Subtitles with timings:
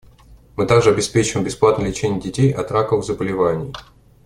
[0.55, 3.71] Мы также обеспечиваем бесплатное лечение детей от раковых заболеваний.